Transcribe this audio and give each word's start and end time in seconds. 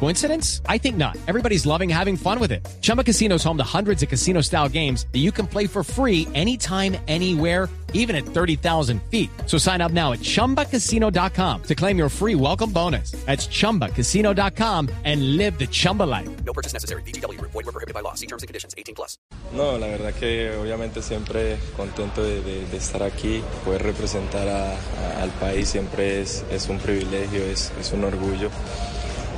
Coincidence? 0.00 0.60
I 0.68 0.76
think 0.78 0.96
not. 0.96 1.16
Everybody's 1.26 1.64
loving 1.66 1.88
having 1.88 2.16
fun 2.16 2.38
with 2.38 2.52
it. 2.52 2.66
Chumba 2.82 3.02
Casino 3.04 3.36
is 3.36 3.44
home 3.44 3.56
to 3.56 3.64
hundreds 3.64 4.02
of 4.02 4.08
casino 4.10 4.42
style 4.42 4.68
games 4.68 5.06
that 5.12 5.20
you 5.20 5.32
can 5.32 5.46
play 5.46 5.66
for 5.66 5.82
free 5.82 6.28
anytime, 6.34 6.96
anywhere, 7.08 7.68
even 7.94 8.14
at 8.14 8.24
30,000 8.26 9.00
feet. 9.10 9.30
So 9.46 9.56
sign 9.56 9.80
up 9.80 9.92
now 9.92 10.12
at 10.12 10.18
chumbacasino.com 10.20 11.62
to 11.62 11.74
claim 11.74 11.96
your 11.96 12.08
free 12.10 12.34
welcome 12.34 12.70
bonus. 12.70 13.12
That's 13.24 13.46
chumbacasino.com 13.48 14.90
and 15.04 15.36
live 15.38 15.58
the 15.58 15.66
Chumba 15.68 16.02
life. 16.02 16.28
No 16.44 16.52
purchase 16.52 16.72
necessary. 16.74 17.02
BGW. 17.04 17.40
Void 17.40 17.54
were 17.54 17.72
prohibited 17.72 17.94
by 17.94 18.00
law. 18.00 18.14
See 18.14 18.26
terms 18.26 18.42
and 18.42 18.48
conditions. 18.48 18.74
18 18.76 18.94
plus. 18.94 19.16
No, 19.52 19.78
la 19.78 19.86
verdad 19.86 20.12
que 20.18 20.50
obviamente 20.60 21.00
siempre 21.02 21.56
contento 21.76 22.22
de, 22.22 22.42
de- 22.42 22.66
de 22.66 22.76
estar 22.76 23.02
aquí, 23.02 23.42
poder 23.64 23.82
representar 23.84 24.48
a- 24.48 24.72
a- 24.72 25.22
al 25.22 25.30
país 25.38 25.68
siempre 25.68 26.20
es, 26.20 26.44
es 26.50 26.68
un 26.68 26.78
privilegio, 26.78 27.44
es, 27.44 27.70
es 27.80 27.92
un 27.92 28.02
orgullo. 28.04 28.50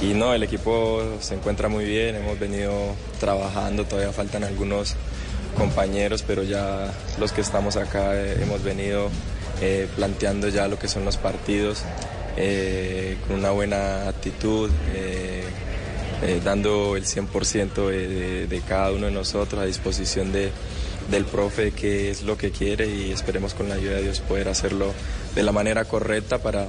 Y 0.01 0.13
no, 0.15 0.35
el 0.35 0.43
equipo 0.43 1.03
se 1.21 1.35
encuentra 1.35 1.69
muy 1.69 1.85
bien, 1.85 2.17
hemos 2.17 2.39
venido 2.39 2.73
trabajando, 3.19 3.85
todavía 3.85 4.13
faltan 4.13 4.45
algunos 4.45 4.95
compañeros, 5.57 6.23
pero 6.27 6.43
ya 6.43 6.93
los 7.19 7.33
que 7.33 7.41
estamos 7.41 7.77
acá 7.77 8.15
eh, 8.15 8.39
hemos 8.43 8.63
venido 8.63 9.09
eh, 9.63 9.89
planteando 9.97 10.49
ya 10.49 10.69
lo 10.69 10.79
que 10.79 10.87
son 10.87 11.07
los 11.07 11.17
partidos 11.17 11.83
eh, 12.37 13.17
con 13.27 13.37
una 13.39 13.51
buena 13.53 14.09
actitud. 14.09 14.71
dando 16.45 16.97
el 16.97 17.05
100% 17.05 17.89
de, 17.89 18.09
de- 18.09 18.47
de 18.47 18.61
cada 18.63 18.91
uno 18.93 19.07
de 19.07 19.13
nosotros 19.13 19.61
a 19.63 19.67
disposición 19.67 20.33
de, 20.33 20.51
del 21.11 21.25
profe, 21.25 21.73
que 21.73 22.11
es 22.11 22.23
lo 22.23 22.37
que 22.39 22.51
quiere 22.51 22.87
y 22.89 23.13
esperemos 23.13 23.53
con 23.55 23.69
la 23.69 23.75
ayuda 23.77 23.97
de 23.97 24.03
Dios 24.05 24.21
poder 24.21 24.49
hacerlo 24.49 24.93
de 25.35 25.43
la 25.43 25.53
manera 25.53 25.85
correcta 25.85 26.39
para, 26.39 26.69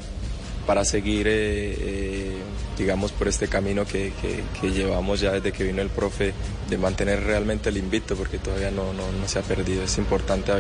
para 0.68 0.84
seguir, 0.86 1.28
eh, 1.28 1.76
eh, 1.80 2.32
digamos, 2.78 3.12
por 3.14 3.28
este 3.30 3.48
camino 3.48 3.86
que, 3.86 4.12
que- 4.22 4.70
llevamos 4.72 5.22
ya 5.22 5.32
desde 5.32 5.52
que 5.54 5.64
vino 5.64 5.82
el 5.82 5.90
profe, 5.90 6.34
de 6.70 6.78
mantener 6.78 7.23
realmente 7.23 7.70
el 7.70 7.78
invito, 7.78 8.16
porque 8.18 8.38
todavía 8.38 8.70
no, 8.70 8.94
no, 8.94 9.10
no 9.12 9.28
se 9.28 9.40
ha 9.40 9.42
perdido. 9.44 9.82
Es 9.84 9.98
importante 9.98 10.52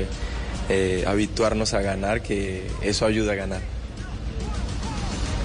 eh, 0.69 1.03
habituarnos 1.05 1.73
a 1.73 1.81
ganar, 1.81 2.21
que 2.23 2.65
eso 2.81 3.05
ayuda 3.05 3.33
a 3.33 3.35
ganar. 3.35 3.61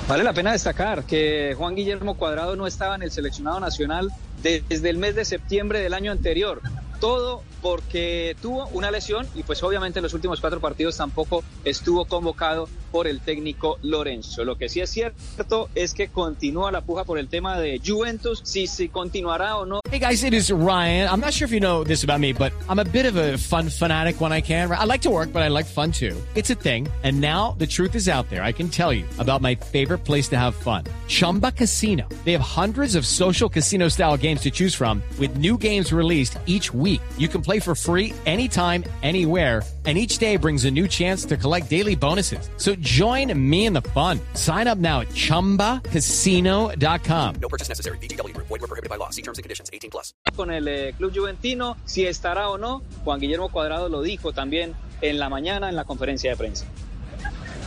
Vale 0.08 0.24
la 0.24 0.32
pena 0.32 0.52
destacar 0.52 1.04
que 1.04 1.54
Juan 1.56 1.74
Guillermo 1.74 2.16
Cuadrado 2.16 2.54
no 2.56 2.66
estaba 2.66 2.94
en 2.94 3.02
el 3.02 3.10
seleccionado 3.10 3.58
nacional 3.60 4.10
desde 4.42 4.90
el 4.90 4.98
mes 4.98 5.14
de 5.14 5.24
septiembre 5.24 5.80
del 5.80 5.94
año 5.94 6.12
anterior. 6.12 6.60
Todo 7.02 7.42
porque 7.62 8.36
tuvo 8.40 8.68
una 8.68 8.92
lesión 8.92 9.26
y 9.34 9.42
pues 9.42 9.60
obviamente 9.64 9.98
en 9.98 10.04
los 10.04 10.14
últimos 10.14 10.40
cuatro 10.40 10.60
partidos 10.60 10.96
tampoco 10.96 11.42
estuvo 11.64 12.04
convocado 12.04 12.68
por 12.92 13.08
el 13.08 13.20
técnico 13.20 13.78
Lorenzo. 13.82 14.44
Lo 14.44 14.56
que 14.56 14.68
sí 14.68 14.80
es 14.80 14.90
cierto 14.90 15.68
es 15.74 15.94
que 15.94 16.08
continúa 16.08 16.70
la 16.70 16.82
puja 16.82 17.04
por 17.04 17.18
el 17.18 17.28
tema 17.28 17.58
de 17.58 17.80
Juventus, 17.84 18.40
si, 18.44 18.66
si 18.66 18.88
continuará 18.88 19.56
o 19.56 19.66
no. 19.66 19.80
Hey 19.90 19.98
guys, 19.98 20.22
it 20.22 20.32
is 20.32 20.50
Ryan. 20.50 21.08
I'm 21.08 21.20
not 21.20 21.32
sure 21.32 21.46
if 21.46 21.52
you 21.52 21.60
know 21.60 21.84
this 21.84 22.04
about 22.04 22.20
me, 22.20 22.32
but 22.32 22.52
I'm 22.68 22.78
a 22.78 22.84
bit 22.84 23.06
of 23.06 23.16
a 23.16 23.36
fun 23.36 23.68
fanatic 23.68 24.20
when 24.20 24.32
I 24.32 24.40
can. 24.40 24.70
I 24.70 24.84
like 24.84 25.02
to 25.02 25.10
work, 25.10 25.32
but 25.32 25.42
I 25.42 25.48
like 25.48 25.66
fun 25.66 25.92
too. 25.92 26.16
It's 26.34 26.50
a 26.50 26.54
thing. 26.54 26.88
And 27.02 27.20
now 27.20 27.56
the 27.58 27.66
truth 27.66 27.94
is 27.94 28.08
out 28.08 28.28
there. 28.30 28.42
I 28.42 28.52
can 28.52 28.68
tell 28.68 28.92
you 28.92 29.04
about 29.18 29.42
my 29.42 29.54
favorite 29.54 30.04
place 30.04 30.28
to 30.28 30.38
have 30.38 30.54
fun. 30.54 30.84
Chumba 31.08 31.52
Casino. 31.52 32.08
They 32.24 32.32
have 32.32 32.40
hundreds 32.40 32.94
of 32.94 33.04
social 33.06 33.48
casino 33.48 33.88
style 33.88 34.16
games 34.16 34.40
to 34.42 34.50
choose 34.50 34.74
from 34.74 35.02
with 35.18 35.36
new 35.36 35.58
games 35.58 35.92
released 35.92 36.38
each 36.46 36.72
week. 36.72 36.91
You 37.18 37.28
can 37.28 37.42
play 37.42 37.58
for 37.58 37.74
free 37.74 38.14
anytime, 38.24 38.84
anywhere. 39.02 39.62
And 39.84 39.98
each 39.98 40.18
day 40.18 40.36
brings 40.36 40.64
a 40.64 40.70
new 40.70 40.86
chance 40.86 41.24
to 41.24 41.36
collect 41.36 41.68
daily 41.68 41.96
bonuses. 41.96 42.48
So 42.56 42.76
join 42.76 43.36
me 43.36 43.66
in 43.66 43.72
the 43.72 43.82
fun. 43.82 44.20
Sign 44.34 44.68
up 44.68 44.78
now 44.78 45.00
at 45.00 45.08
chumbacasino.com. 45.08 47.34
No 47.40 47.48
purchase 47.48 47.68
necessary. 47.68 47.98
BGW. 47.98 48.32
Void 48.36 48.48
were 48.48 48.58
prohibited 48.60 48.90
by 48.90 48.96
law. 48.96 49.10
See 49.10 49.22
terms 49.22 49.38
and 49.38 49.42
conditions. 49.42 49.70
18 49.72 49.90
plus. 49.90 50.12
con 50.36 50.50
el 50.50 50.68
eh, 50.68 50.94
club 50.96 51.12
juventino, 51.14 51.76
si 51.84 52.06
estará 52.06 52.50
o 52.50 52.58
no. 52.58 52.82
Juan 53.04 53.20
Guillermo 53.20 53.50
Cuadrado 53.50 53.88
lo 53.88 54.02
dijo 54.02 54.32
también 54.32 54.74
en 55.00 55.18
la 55.18 55.28
mañana 55.28 55.68
en 55.68 55.76
la 55.76 55.84
conferencia 55.84 56.30
de 56.30 56.36
prensa. 56.36 56.66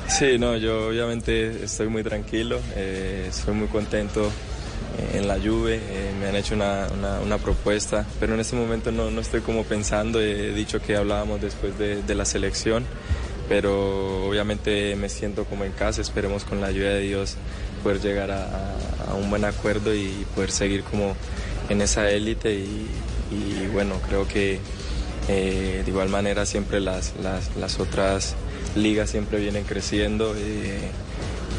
Sí, 0.07 0.37
no, 0.37 0.55
yo 0.57 0.89
obviamente 0.89 1.63
estoy 1.63 1.87
muy 1.87 2.03
tranquilo, 2.03 2.59
eh, 2.75 3.25
estoy 3.29 3.55
muy 3.55 3.67
contento 3.67 4.31
en 5.13 5.27
la 5.27 5.35
Juve, 5.39 5.75
eh, 5.75 6.11
me 6.19 6.27
han 6.27 6.35
hecho 6.35 6.55
una, 6.55 6.87
una- 7.23 7.37
propuesta, 7.37 8.05
pero 8.19 8.33
en 8.33 8.39
este 8.39 8.55
momento 8.55 8.91
no, 8.91 9.11
no 9.11 9.21
estoy 9.21 9.41
como 9.41 9.63
pensando, 9.63 10.21
he 10.21 10.53
dicho 10.53 10.81
que 10.81 10.95
hablábamos 10.95 11.41
después 11.41 11.77
de, 11.77 12.01
de 12.01 12.15
la 12.15 12.25
selección, 12.25 12.85
pero 13.49 14.27
obviamente 14.27 14.95
me 14.95 15.09
siento 15.09 15.45
como 15.45 15.65
en 15.65 15.71
casa, 15.73 16.01
esperemos 16.01 16.45
con 16.45 16.61
la 16.61 16.67
ayuda 16.67 16.89
de 16.89 17.01
Dios 17.01 17.35
poder 17.83 17.99
llegar 18.01 18.31
a, 18.31 18.75
un 19.21 19.29
buen 19.29 19.45
acuerdo 19.45 19.93
y 19.93 20.25
poder 20.33 20.51
seguir 20.51 20.83
como 20.83 21.15
en 21.69 21.81
esa 21.81 22.09
élite 22.09 22.53
y, 22.53 22.87
y 23.31 23.67
bueno, 23.71 23.95
creo 24.07 24.27
que 24.27 24.59
eh, 25.27 25.81
de 25.83 25.91
igual 25.91 26.09
manera 26.09 26.45
siempre 26.45 26.79
las, 26.79 27.13
las, 27.21 27.55
las 27.57 27.79
otras 27.79 28.35
ligas 28.75 29.09
siempre 29.09 29.39
vienen 29.39 29.63
creciendo. 29.65 30.33
eh, 30.37 30.89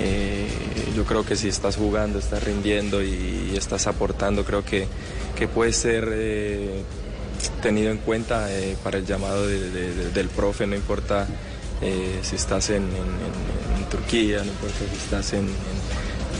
eh, 0.00 0.48
yo 0.96 1.04
creo 1.04 1.24
que 1.26 1.36
si 1.36 1.48
estás 1.48 1.76
jugando, 1.76 2.18
estás 2.18 2.42
rindiendo 2.42 3.02
y, 3.02 3.52
estás 3.56 3.86
aportando, 3.86 4.44
creo 4.44 4.64
que, 4.64 4.86
que 5.38 5.46
puede 5.46 5.72
ser 5.74 6.08
eh, 6.12 6.82
tenido 7.62 7.90
en 7.90 7.98
cuenta 7.98 8.50
eh, 8.50 8.76
para 8.82 8.96
el 8.98 9.04
llamado 9.06 9.46
de- 9.46 9.70
de- 9.70 9.94
de- 9.94 10.10
del 10.10 10.28
profe, 10.30 10.66
no 10.66 10.74
importa 10.74 11.26
eh, 11.82 12.18
si 12.22 12.36
estás 12.36 12.70
en, 12.70 12.84
Turquía, 13.90 14.38
no 14.38 14.46
importa 14.50 14.76
si 14.90 14.96
estás 14.96 15.32
en, 15.34 15.46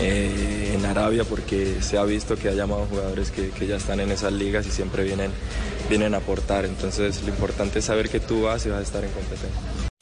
en- 0.00 0.84
Arabia, 0.86 1.24
porque 1.24 1.78
se 1.82 1.98
ha 1.98 2.04
visto 2.04 2.36
que 2.36 2.48
ha 2.48 2.52
llamado 2.52 2.86
jugadores 2.86 3.30
que, 3.30 3.50
que 3.50 3.66
ya 3.66 3.76
están 3.76 4.00
en 4.00 4.10
esas 4.12 4.32
ligas 4.32 4.66
y 4.66 4.70
siempre 4.70 5.02
vienen, 5.04 5.30
vienen 5.90 6.14
a 6.14 6.18
aportar. 6.18 6.64
Entonces 6.64 7.22
lo 7.22 7.28
importante 7.28 7.80
es 7.80 7.84
saber 7.84 8.08
que 8.08 8.20
tú 8.20 8.42
vas 8.42 8.64
y 8.64 8.70
vas 8.70 8.78
a 8.78 8.82
estar 8.82 9.04
en 9.04 9.10
competencia. 9.10 9.85